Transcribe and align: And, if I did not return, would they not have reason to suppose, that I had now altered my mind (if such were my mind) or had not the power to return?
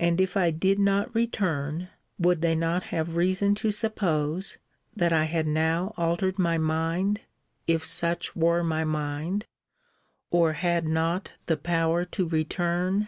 And, 0.00 0.20
if 0.20 0.36
I 0.36 0.50
did 0.50 0.80
not 0.80 1.14
return, 1.14 1.88
would 2.18 2.40
they 2.42 2.56
not 2.56 2.82
have 2.90 3.14
reason 3.14 3.54
to 3.54 3.70
suppose, 3.70 4.58
that 4.96 5.12
I 5.12 5.26
had 5.26 5.46
now 5.46 5.94
altered 5.96 6.40
my 6.40 6.58
mind 6.58 7.20
(if 7.68 7.86
such 7.86 8.34
were 8.34 8.64
my 8.64 8.82
mind) 8.82 9.46
or 10.32 10.54
had 10.54 10.88
not 10.88 11.34
the 11.46 11.56
power 11.56 12.04
to 12.04 12.28
return? 12.28 13.06